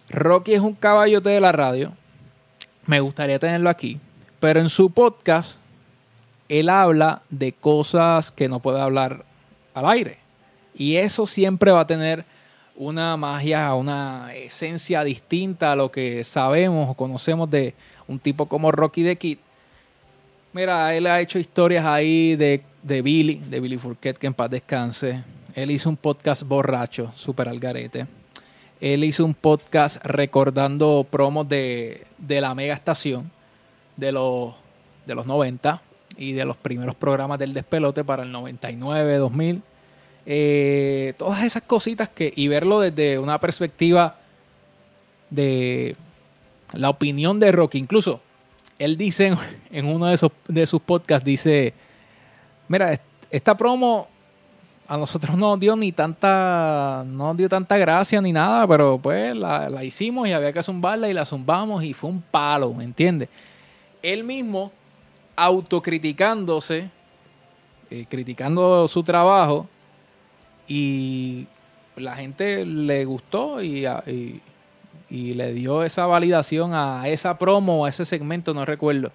[0.09, 1.93] Rocky es un caballote de la radio.
[2.87, 4.01] Me gustaría tenerlo aquí.
[4.41, 5.62] Pero en su podcast,
[6.53, 9.25] él habla de cosas que no puede hablar
[9.73, 10.19] al aire.
[10.75, 12.27] Y eso siempre va a tener
[12.77, 17.75] una magia, una esencia distinta a lo que sabemos o conocemos de
[18.07, 19.39] un tipo como Rocky the Kid.
[20.53, 24.51] Mira, él ha hecho historias ahí de, de Billy, de Billy Fourquet, que en paz
[24.51, 25.25] descanse.
[25.55, 28.07] Él hizo un podcast borracho, super al garete.
[28.79, 33.31] Él hizo un podcast recordando promos de, de la mega estación
[33.97, 34.53] de los,
[35.07, 35.81] de los 90
[36.17, 39.63] y de los primeros programas del despelote para el 99, 2000.
[40.25, 44.17] Eh, todas esas cositas que, y verlo desde una perspectiva
[45.31, 45.97] de
[46.75, 47.79] la opinión de Rocky.
[47.79, 48.21] Incluso
[48.79, 49.37] él dice
[49.71, 51.75] en uno de, esos, de sus podcasts, dice,
[52.69, 52.99] mira,
[53.31, 54.09] esta promo
[54.87, 59.71] a nosotros no dio ni tanta, no dio tanta gracia ni nada, pero pues la,
[59.71, 63.29] la hicimos y había que zumbarla y la zumbamos y fue un palo, ¿me entiendes?
[64.03, 64.73] Él mismo
[65.37, 66.91] autocriticándose,
[67.91, 69.69] eh, criticando su trabajo
[70.67, 71.47] y
[71.97, 73.87] la gente le gustó y,
[75.11, 79.13] le dio esa validación a esa promo, a ese segmento, no recuerdo,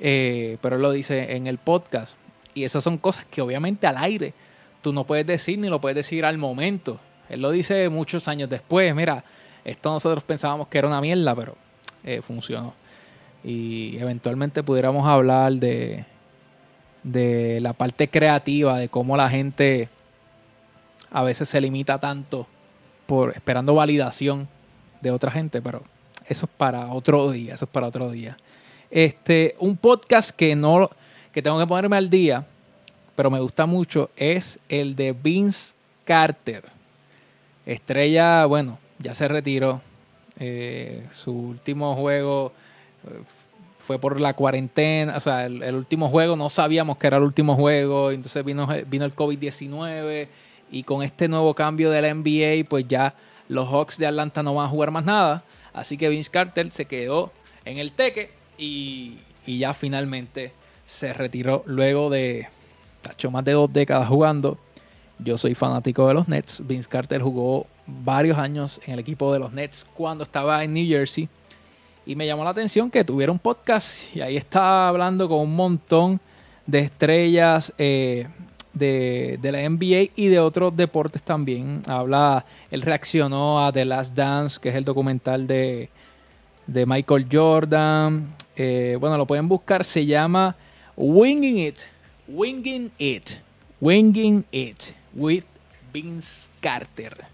[0.00, 2.16] eh, pero él lo dice en el podcast.
[2.54, 4.32] Y esas son cosas que obviamente al aire
[4.80, 6.98] tú no puedes decir ni lo puedes decir al momento.
[7.28, 9.24] Él lo dice muchos años después, mira,
[9.64, 11.56] esto nosotros pensábamos que era una mierda, pero
[12.04, 12.74] eh, funcionó
[13.44, 16.06] y eventualmente pudiéramos hablar de,
[17.02, 19.90] de la parte creativa, de cómo la gente
[21.10, 22.46] a veces se limita tanto
[23.06, 24.48] por esperando validación
[25.02, 25.82] de otra gente, pero
[26.26, 28.36] eso es para otro día, eso es para otro día.
[28.90, 30.90] Este, un podcast que no
[31.30, 32.46] que tengo que ponerme al día,
[33.16, 36.64] pero me gusta mucho es el de Vince Carter.
[37.66, 39.82] Estrella, bueno, ya se retiró.
[40.38, 42.52] Eh, su último juego
[43.84, 47.54] fue por la cuarentena, o sea, el, último juego no sabíamos que era el último
[47.54, 50.28] juego, entonces vino, el COVID-19
[50.70, 53.14] y con este nuevo cambio de la NBA, pues ya
[53.48, 56.86] los Hawks de Atlanta no van a jugar más nada, así que Vince Carter se
[56.86, 57.30] quedó
[57.66, 60.52] en el teque y, y ya finalmente
[60.86, 62.48] se retiró luego de
[63.02, 64.58] tacho, más de dos décadas jugando.
[65.18, 66.66] Yo soy fanático de los Nets.
[66.66, 70.86] Vince Carter jugó varios años en el equipo de los Nets cuando estaba en New
[70.86, 71.28] Jersey
[72.06, 75.56] y me llamó la atención que tuviera un podcast y ahí estaba hablando con un
[75.56, 76.20] montón
[76.66, 78.26] de estrellas eh,
[78.72, 81.82] de, la NBA y de otros deportes también.
[81.86, 85.88] Habla, él reaccionó a The Last Dance, que es el documental de,
[86.66, 88.28] Michael Jordan.
[88.56, 90.56] Eh, bueno, lo pueden buscar, se llama
[90.96, 91.80] Winging It.
[92.28, 93.30] Winging It.
[93.80, 94.82] Winging It.
[95.14, 95.44] With
[95.92, 97.24] Vince Carter.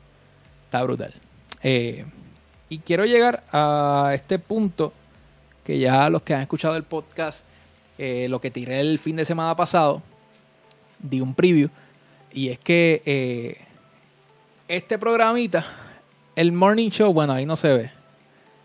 [0.67, 1.15] Está brutal.
[1.63, 2.05] Eh,
[2.71, 4.93] y quiero llegar a este punto
[5.65, 7.45] que ya los que han escuchado el podcast,
[7.99, 10.03] eh, lo que tiré el fin de semana pasado,
[11.01, 11.69] di un preview.
[12.33, 13.59] Y es que eh,
[14.69, 15.67] este programita,
[16.37, 17.91] el Morning Show, bueno, ahí no se ve.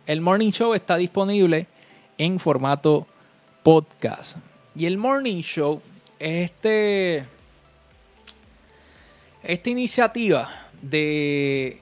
[0.05, 1.65] El Morning Show está disponible
[2.19, 3.07] en formato
[3.63, 4.37] podcast.
[4.75, 5.81] Y el Morning Show
[6.19, 7.25] es este,
[9.41, 10.47] esta iniciativa
[10.79, 11.81] de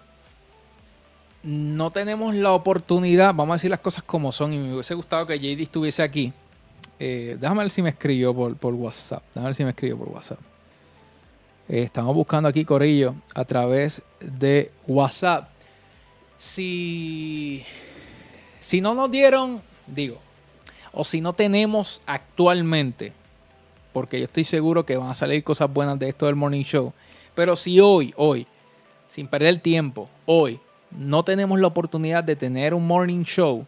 [1.43, 5.25] no tenemos la oportunidad, vamos a decir las cosas como son, y me hubiese gustado
[5.25, 6.33] que JD estuviese aquí.
[6.99, 9.23] Eh, déjame ver si me escribió por, WhatsApp.
[9.33, 10.39] Déjame ver si me escribió por WhatsApp.
[11.67, 15.49] Eh, estamos buscando aquí Corillo a través de WhatsApp.
[16.37, 17.63] Si,
[18.59, 20.19] si no nos dieron, digo,
[20.93, 23.11] o si no tenemos actualmente,
[23.91, 26.93] porque yo estoy seguro que van a salir cosas buenas de esto del Morning Show,
[27.35, 28.47] pero si hoy, hoy,
[29.09, 30.59] sin perder el tiempo, hoy,
[30.97, 33.65] no tenemos la oportunidad de tener un morning show,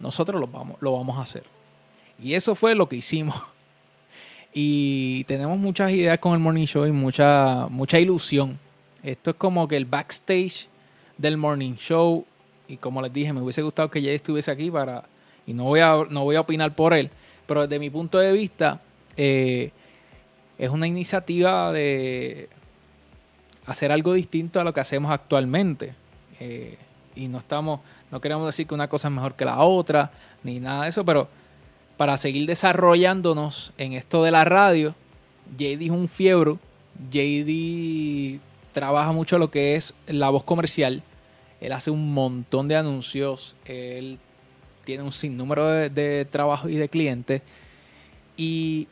[0.00, 1.44] nosotros lo vamos, a hacer.
[2.18, 3.36] Y eso fue lo que hicimos.
[4.56, 8.56] Y tenemos muchas ideas con el morning show y mucha, mucha ilusión.
[9.02, 10.68] Esto es como que el backstage
[11.18, 12.24] del morning show.
[12.68, 15.08] Y como les dije, me hubiese gustado que Jay estuviese aquí para.
[15.44, 17.10] Y no voy a, no voy a opinar por él.
[17.46, 18.80] Pero desde mi punto de vista,
[19.16, 19.72] eh,
[20.56, 22.48] es una iniciativa de
[23.66, 25.94] hacer algo distinto a lo que hacemos actualmente.
[26.46, 26.76] Eh,
[27.16, 27.80] y no estamos,
[28.10, 30.10] no queremos decir que una cosa es mejor que la otra,
[30.42, 31.28] ni nada de eso, pero
[31.96, 34.94] para seguir desarrollándonos en esto de la radio,
[35.56, 36.56] JD es un fiebre,
[37.10, 38.40] JD
[38.72, 41.02] trabaja mucho lo que es la voz comercial,
[41.62, 44.18] él hace un montón de anuncios, él
[44.84, 47.40] tiene un sinnúmero de, de trabajos y de clientes,
[48.36, 48.86] y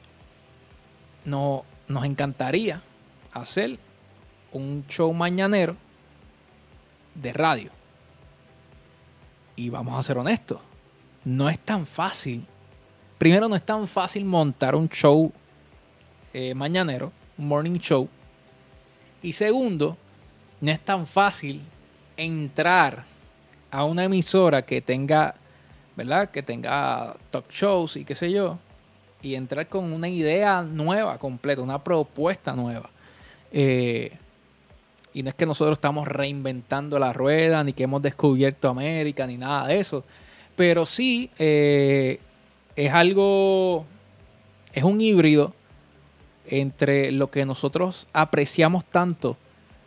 [1.26, 2.80] no, nos encantaría
[3.32, 3.78] hacer
[4.52, 5.76] un show mañanero
[7.14, 7.70] de radio.
[9.56, 10.60] Y vamos a ser honestos,
[11.24, 12.46] no es tan fácil.
[13.18, 15.32] Primero, no es tan fácil montar un show
[16.32, 18.08] eh, mañanero, un morning show.
[19.22, 19.96] Y segundo,
[20.60, 21.62] no es tan fácil
[22.16, 23.04] entrar
[23.70, 25.34] a una emisora que tenga,
[25.96, 26.30] ¿verdad?
[26.30, 28.58] Que tenga talk shows y qué sé yo,
[29.22, 32.90] y entrar con una idea nueva, completa, una propuesta nueva.
[33.52, 34.18] Eh,
[35.14, 39.36] y no es que nosotros estamos reinventando la rueda, ni que hemos descubierto América, ni
[39.36, 40.04] nada de eso.
[40.56, 42.20] Pero sí eh,
[42.76, 43.84] es algo,
[44.72, 45.54] es un híbrido
[46.46, 49.36] entre lo que nosotros apreciamos tanto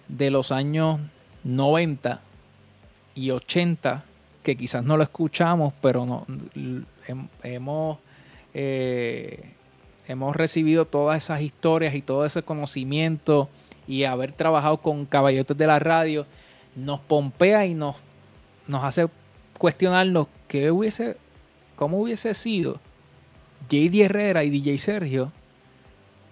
[0.08, 1.00] de los años
[1.44, 2.22] 90
[3.16, 4.04] y 80,
[4.44, 6.26] que quizás no lo escuchamos, pero no,
[7.44, 7.98] hemos,
[8.54, 9.52] eh,
[10.08, 13.50] hemos recibido todas esas historias y todo ese conocimiento
[13.88, 16.26] y haber trabajado con caballeros de la radio,
[16.76, 17.96] nos pompea y nos,
[18.68, 19.08] nos hace
[19.58, 21.18] cuestionarnos qué hubiese,
[21.76, 22.80] cómo hubiese sido
[23.70, 25.32] JD Herrera y DJ Sergio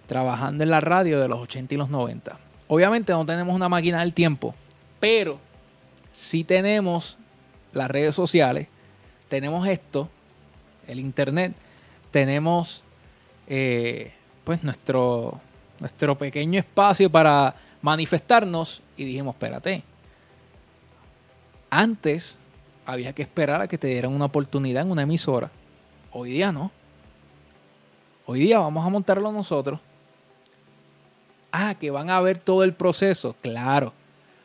[0.06, 2.38] trabajando en la radio de los 80 y los 90.
[2.68, 4.54] Obviamente no tenemos una máquina del tiempo,
[5.00, 5.38] pero
[6.12, 7.18] sí tenemos
[7.72, 8.68] las redes sociales,
[9.28, 10.08] tenemos esto,
[10.86, 11.56] el internet,
[12.10, 12.84] tenemos
[13.48, 14.12] eh,
[14.44, 15.40] pues nuestro,
[15.80, 19.82] nuestro pequeño espacio para manifestarnos y dijimos, espérate,
[21.70, 22.38] antes
[22.86, 25.50] había que esperar a que te dieran una oportunidad en una emisora,
[26.12, 26.70] hoy día no.
[28.26, 29.80] Hoy día vamos a montarlo nosotros
[31.56, 33.36] Ah, que van a ver todo el proceso.
[33.40, 33.92] Claro.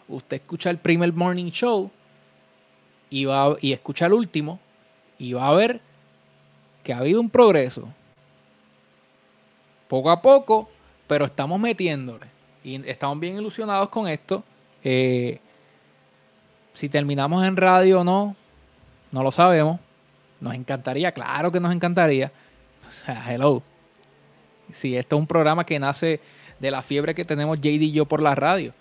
[0.07, 1.89] Usted escucha el primer morning show
[3.09, 4.59] y, va, y escucha el último
[5.17, 5.81] y va a ver
[6.83, 7.87] que ha habido un progreso.
[9.87, 10.69] Poco a poco,
[11.09, 12.27] pero estamos metiéndole.
[12.63, 14.43] Y estamos bien ilusionados con esto.
[14.83, 15.39] Eh,
[16.75, 18.35] si terminamos en radio o no,
[19.11, 19.79] no lo sabemos.
[20.39, 22.31] Nos encantaría, claro que nos encantaría.
[22.87, 23.61] O sea, hello.
[24.73, 26.19] Si esto es un programa que nace
[26.59, 28.73] de la fiebre que tenemos JD y yo por la radio.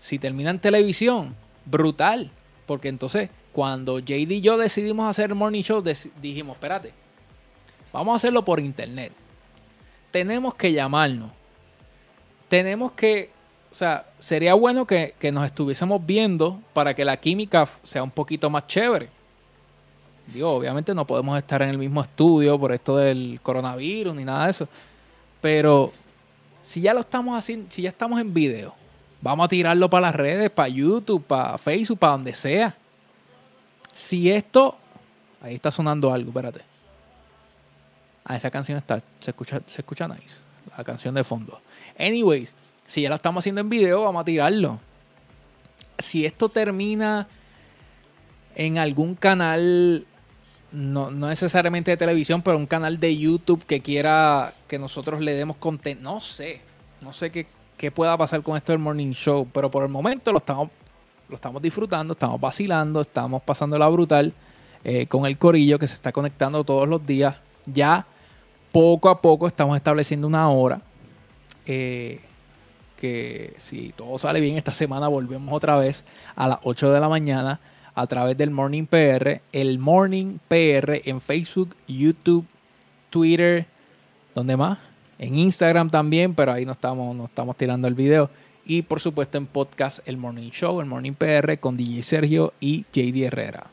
[0.00, 2.32] Si termina en televisión, brutal.
[2.66, 5.84] Porque entonces, cuando JD y yo decidimos hacer el morning show,
[6.20, 6.92] dijimos, espérate,
[7.92, 9.12] vamos a hacerlo por internet.
[10.12, 11.30] Tenemos que llamarnos.
[12.48, 13.30] Tenemos que,
[13.72, 18.10] o sea, sería bueno que, que nos estuviésemos viendo para que la química sea un
[18.10, 19.08] poquito más chévere.
[20.26, 24.44] Digo, obviamente no podemos estar en el mismo estudio por esto del coronavirus ni nada
[24.44, 24.68] de eso.
[25.40, 25.92] Pero
[26.62, 28.74] si ya lo estamos haciendo, si ya estamos en video,
[29.20, 32.76] vamos a tirarlo para las redes, para YouTube, para Facebook, para donde sea.
[33.92, 34.76] Si esto,
[35.40, 36.71] ahí está sonando algo, espérate.
[38.24, 40.40] Ah, esa canción está, se escucha, se escucha nice.
[40.76, 41.60] La canción de fondo.
[41.98, 42.54] Anyways,
[42.86, 44.78] si ya lo estamos haciendo en video, vamos a tirarlo.
[45.98, 47.28] Si esto termina
[48.54, 50.06] en algún canal
[50.72, 55.56] no, necesariamente de televisión, pero un canal de YouTube que quiera que nosotros le demos
[55.58, 56.14] contenido.
[56.14, 56.60] No sé,
[57.00, 60.38] no sé qué, pueda pasar con esto del Morning Show, pero por el momento lo
[60.38, 60.70] estamos,
[61.28, 64.32] lo estamos disfrutando, estamos vacilando, estamos pasando la brutal
[64.84, 67.36] eh, con el corillo que se está conectando todos los días.
[67.66, 68.06] Ya
[68.72, 70.80] poco a poco estamos estableciendo una hora.
[71.66, 72.20] Eh,
[72.96, 76.04] que si todo sale bien esta semana volvemos otra vez
[76.36, 77.60] a las 8 de la mañana
[77.94, 82.46] a través del Morning PR, el Morning PR en Facebook, YouTube,
[83.10, 83.66] Twitter,
[84.34, 84.78] ¿dónde más?
[85.18, 88.30] En Instagram también, pero ahí no estamos, no estamos tirando el video.
[88.64, 92.84] Y por supuesto en podcast El Morning Show, el Morning PR con DJ Sergio y
[92.92, 93.66] JD Herrera.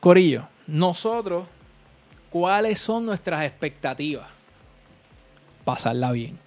[0.00, 1.46] Corillo, nosotros,
[2.32, 4.26] ¿cuáles son nuestras expectativas?
[5.64, 6.38] Pasarla bien.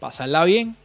[0.00, 0.76] Pasarla bien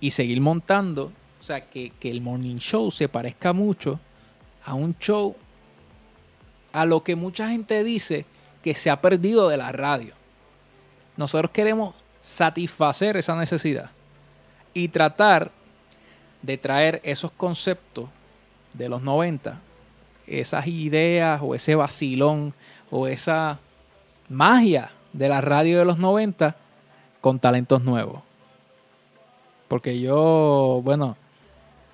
[0.00, 3.98] y seguir montando o sea, que, el morning show se parezca mucho
[4.64, 5.34] a un show
[6.72, 8.26] a lo que mucha gente dice
[8.62, 10.14] que se ha perdido de la radio.
[11.16, 13.90] Nosotros queremos satisfacer esa necesidad
[14.72, 15.50] y tratar
[16.42, 18.08] de traer esos conceptos
[18.74, 19.60] de los 90,
[20.40, 22.54] esas ideas o ese vacilón
[22.90, 23.58] o esa
[24.28, 26.56] magia de la radio de los 90
[27.20, 28.22] con talentos nuevos.
[29.68, 31.16] Porque yo, bueno,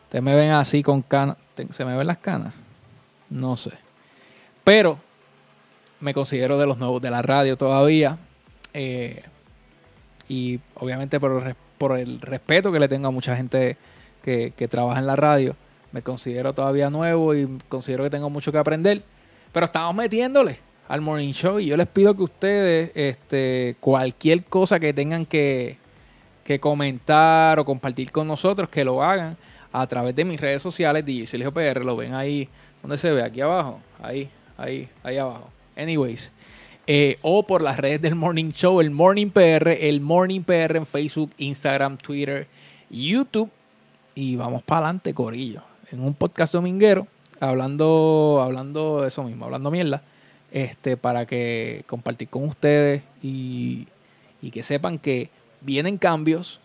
[0.09, 1.37] Ustedes me ven así con canas.
[1.71, 2.55] ¿Se me ven las canas?
[3.29, 3.73] No sé.
[4.65, 4.99] Pero
[6.01, 8.17] me considero de los nuevos de la radio todavía.
[8.73, 9.23] Eh,
[10.27, 13.77] y obviamente por el, por el, respeto que le tengo a mucha gente
[14.23, 15.57] que, trabaja en la radio,
[15.93, 19.03] me considero todavía nuevo y considero que tengo mucho que aprender.
[19.53, 20.59] Pero estamos metiéndole
[20.89, 25.79] al morning show y yo les pido que ustedes, este, cualquier cosa que tengan que,
[26.45, 29.37] que comentar o compartir con nosotros, que lo hagan
[29.73, 32.49] a través de mis redes sociales, DJ PR, lo ven ahí,
[32.83, 33.23] donde se ve?
[33.23, 35.51] Aquí abajo, ahí, ahí, ahí abajo.
[35.77, 36.33] Anyways,
[36.87, 40.87] eh, o por las redes del Morning Show, el Morning PR, el Morning PR en
[40.87, 42.47] Facebook, Instagram, Twitter
[42.91, 43.51] YouTube.
[44.15, 45.68] Y vamos para adelante, Corillo.
[45.91, 47.07] En un podcast dominguero,
[47.41, 50.03] hablando, hablando de eso mismo, hablando mierda,
[50.51, 53.89] este, para que compartir con ustedes y,
[54.43, 55.31] y que sepan que
[55.63, 56.61] vienen cambios,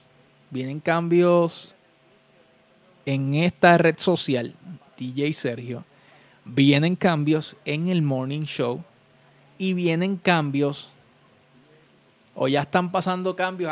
[0.49, 1.74] vienen cambios
[3.05, 4.55] en esta red social,
[4.97, 5.86] DJ Sergio,
[6.43, 8.84] vienen cambios en el morning show
[9.57, 10.91] y vienen cambios,
[12.36, 13.71] o ya están pasando cambios,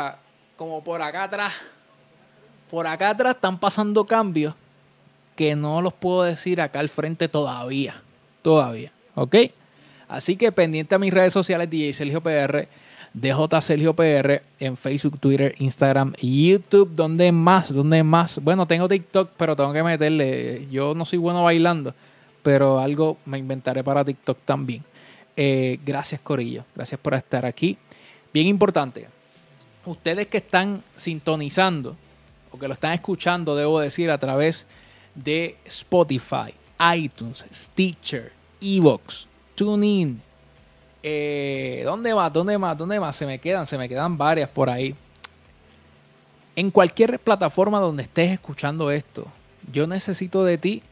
[0.56, 1.52] como por acá atrás,
[2.70, 4.54] por acá atrás están pasando cambios
[5.42, 8.00] que no los puedo decir acá al frente todavía,
[8.42, 9.34] todavía, ¿ok?
[10.06, 12.68] Así que pendiente a mis redes sociales, DJ Sergio PR,
[13.12, 18.38] DJ Sergio PR en Facebook, Twitter, Instagram, YouTube, donde más, donde más.
[18.40, 20.68] Bueno, tengo TikTok, pero tengo que meterle.
[20.70, 21.92] Yo no soy bueno bailando,
[22.44, 24.84] pero algo me inventaré para TikTok también.
[25.36, 26.64] Eh, gracias, Corillo.
[26.72, 27.76] Gracias por estar aquí.
[28.32, 29.08] Bien importante.
[29.86, 31.96] Ustedes que están sintonizando
[32.52, 34.81] o que lo están escuchando, debo decir, a través de
[35.64, 36.54] Spotify,
[36.96, 40.20] iTunes, Stitcher, Evox, TuneIn.
[41.02, 42.32] Eh, ¿Dónde más?
[42.32, 42.78] ¿Dónde más?
[42.78, 43.16] ¿Dónde más?
[43.16, 44.94] Se me quedan, se me quedan varias por ahí.
[46.54, 49.26] En cualquier plataforma donde estés escuchando esto,
[49.72, 50.82] yo necesito de ti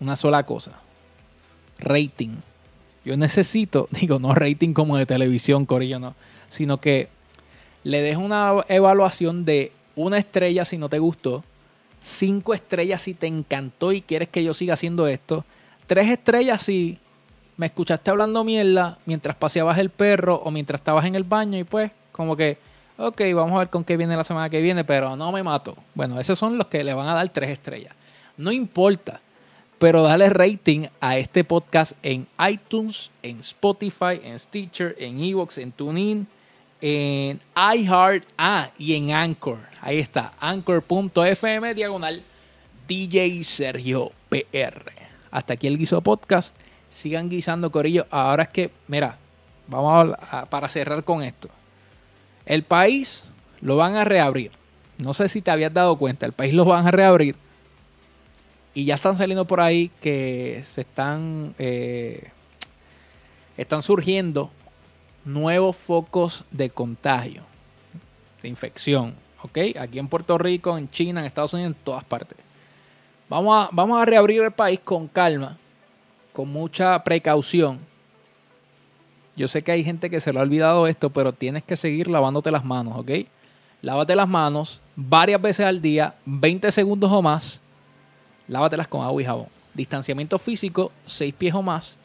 [0.00, 0.72] una sola cosa.
[1.78, 2.36] Rating.
[3.04, 6.14] Yo necesito, digo, no rating como de televisión, Corillo, no.
[6.48, 7.08] Sino que
[7.82, 11.44] le dejo una evaluación de una estrella si no te gustó,
[12.04, 15.44] cinco estrellas si te encantó y quieres que yo siga haciendo esto,
[15.86, 16.98] tres estrellas si
[17.56, 21.64] me escuchaste hablando mierda mientras paseabas el perro o mientras estabas en el baño y
[21.64, 22.58] pues como que,
[22.98, 25.76] ok, vamos a ver con qué viene la semana que viene, pero no me mato.
[25.94, 27.94] Bueno, esos son los que le van a dar tres estrellas.
[28.36, 29.20] No importa,
[29.78, 35.72] pero dale rating a este podcast en iTunes, en Spotify, en Stitcher, en Evox, en
[35.72, 36.28] TuneIn,
[36.86, 39.56] en iHeart, ah, y en Anchor.
[39.80, 42.22] Ahí está, anchor.fm diagonal
[42.86, 44.92] DJ Sergio PR.
[45.30, 46.54] Hasta aquí el Guiso Podcast
[46.90, 48.06] sigan guisando Corillo.
[48.10, 49.16] Ahora es que, mira,
[49.66, 51.48] vamos a, para cerrar con esto.
[52.44, 53.24] El país
[53.62, 54.50] lo van a reabrir.
[54.98, 57.34] No sé si te habías dado cuenta, el país lo van a reabrir.
[58.74, 62.28] Y ya están saliendo por ahí que se están, eh,
[63.56, 64.50] están surgiendo
[65.24, 67.42] nuevos focos de contagio,
[68.42, 69.14] de infección.
[69.42, 69.58] ¿Ok?
[69.78, 72.38] Aquí en Puerto Rico, en China, en Estados Unidos, en todas partes.
[73.28, 75.58] Vamos a, vamos a reabrir el país con calma
[76.34, 77.78] con mucha precaución.
[79.36, 82.08] Yo sé que hay gente que se le ha olvidado esto, pero tienes que seguir
[82.08, 83.10] lavándote las manos, ¿ok?
[83.82, 87.60] Lávate las manos varias veces al día, 20 segundos o más.
[88.48, 89.46] Lávatelas con agua y jabón.
[89.74, 91.96] Distanciamiento físico, 6 pies o más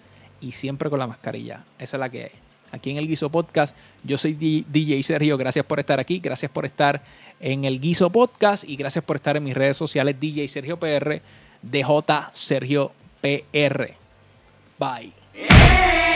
[0.41, 1.63] y siempre con la mascarilla.
[1.79, 2.48] Esa es la que hay.
[2.71, 5.37] Aquí en el Guiso Podcast, yo soy DJ Sergio.
[5.37, 6.19] Gracias por estar aquí.
[6.19, 7.01] Gracias por estar
[7.39, 11.21] en el Guiso Podcast y gracias por estar en mis redes sociales DJ Sergio PR,
[11.61, 12.03] DJ
[12.33, 12.91] Sergio
[13.21, 13.93] PR.
[14.77, 16.08] Bye.